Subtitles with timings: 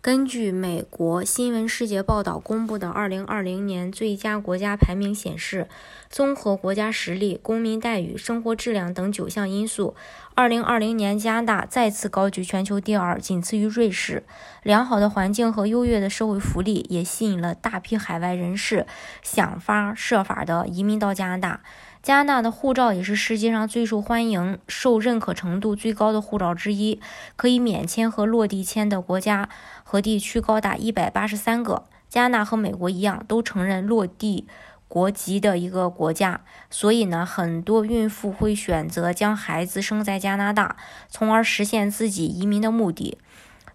[0.00, 5.66] 根据美国新闻世界报道公布的2020年最佳国家排名显示，
[6.08, 9.96] 综合国家实力、公民待遇、生活质量等九项因素
[10.36, 14.22] ，2020年加拿大再次高居全球第二，仅次于瑞士。
[14.62, 18.86] 良好的环境和优越的社会福利也吸引了大批海外人士
[19.24, 21.60] 想方设法的移民到加拿大。
[22.08, 26.98] 加拿大的护照也是世界上最受欢迎、受认可程度最高的护照之一，
[27.36, 29.50] 可以免签和落地签的国家
[29.84, 31.84] 和地区高达一百八十三个。
[32.08, 34.46] 加拿大和美国一样，都承认落地
[34.88, 36.40] 国籍的一个国家，
[36.70, 40.78] 所以呢，很多孕妇会选择将孩子生在加拿大，
[41.10, 43.18] 从而实现自己移民的目的。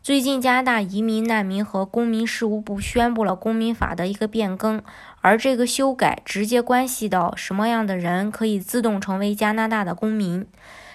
[0.04, 4.84] 最近，加拿大移民、难民和公民事务部宣布了公民法的一个变更，
[5.22, 10.46] 而这个修改直接关系到什么样的人可以自动成为加拿大的公民。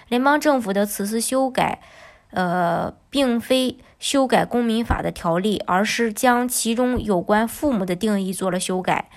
[0.09, 1.81] 联邦政府的此次修改，
[2.29, 9.09] 呃，并非修改公民法的条例，而是将其中有关父母的定义做了修改。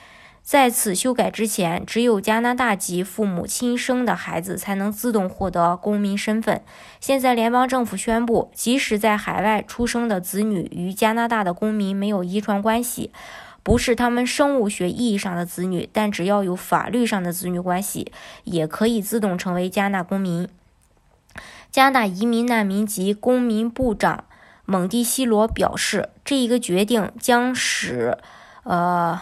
[0.42, 6.60] 在此修改之前，只有加拿大籍父母亲生的孩子才能自动获得公民身份。
[7.00, 13.12] 现在，联邦政府宣布，即使在海外出生的子女与加拿大的公民没有遗传关系，
[13.62, 18.12] 不是他们生物学意义上的子女，但只要有法律上的子女关系，
[18.42, 20.48] 也可以自动成为加拿大公民。
[21.70, 24.24] 加拿大移民难民及公民部长
[24.66, 28.18] 蒙蒂西罗表示，这一个决定将使，
[28.64, 29.20] 呃。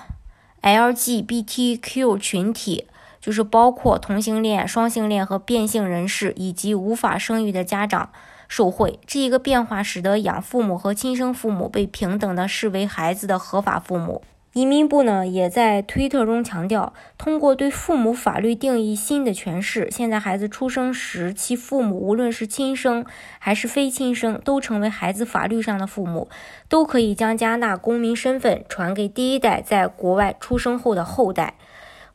[0.63, 2.87] LGBTQ 群体
[3.21, 8.11] 就是包括同性恋、双性恋和变性人士，以及无法生育的家长
[8.49, 8.99] 受惠。
[9.07, 14.23] 这一个变化使得养父母和亲生父母被平等的视为孩子的合法父母。
[14.53, 23.07] 移民部呢也在推特中强调，通过对父母法律定义新的诠释，现在孩子出生时，其父母无论是亲生
[23.39, 26.29] 还是非亲生，都成为孩子法律上的父母，
[26.69, 31.55] 都可以将加拿大公民身份传给第一代在国外出生后的后代。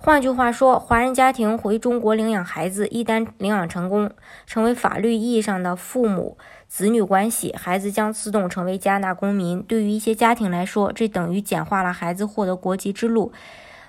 [0.05, 4.11] 换句话说，华人家庭回中国领养孩子，一旦领养成功，
[4.45, 9.63] 成为法律意义上的父母子女关系，孩子将自动成为加拿大公民。
[9.63, 13.31] 对于一些家庭来说，这等于简化了孩子获得国籍之路，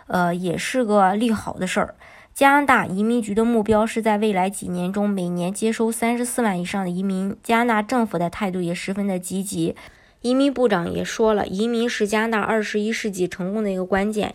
[0.06, 1.94] 呃，也是个利好的事儿。
[2.32, 7.36] 加拿大移民局的目标是在未来几年中每年接收三十四万以上的移民。
[7.42, 9.76] 加拿大政府的态度也十分的积极。
[10.22, 14.34] 移民部长也说了，移民是加拿大二十一世纪成功的一个关键。